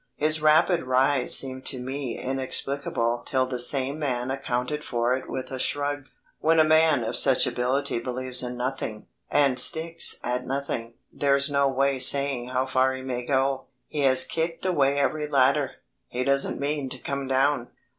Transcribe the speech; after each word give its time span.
His 0.15 0.41
rapid 0.41 0.81
rise 0.85 1.37
seemed 1.37 1.63
to 1.67 1.79
me 1.79 2.17
inexplicable 2.17 3.21
till 3.23 3.45
the 3.45 3.59
same 3.59 3.99
man 3.99 4.31
accounted 4.31 4.83
for 4.83 5.13
it 5.13 5.29
with 5.29 5.51
a 5.51 5.59
shrug: 5.59 6.05
"When 6.39 6.59
a 6.59 6.63
man 6.63 7.03
of 7.03 7.15
such 7.15 7.45
ability 7.45 7.99
believes 7.99 8.41
in 8.41 8.57
nothing, 8.57 9.05
and 9.29 9.59
sticks 9.59 10.19
at 10.23 10.47
nothing, 10.47 10.95
there's 11.13 11.51
no 11.51 11.71
saying 11.99 12.47
how 12.49 12.65
far 12.65 12.95
he 12.95 13.03
may 13.03 13.23
go. 13.25 13.67
He 13.85 13.99
has 13.99 14.23
kicked 14.25 14.65
away 14.65 14.97
every 14.97 15.27
ladder. 15.29 15.73
He 16.07 16.23
doesn't 16.23 16.59
mean 16.59 16.89
to 16.89 16.97
come 16.97 17.27
down." 17.27 17.67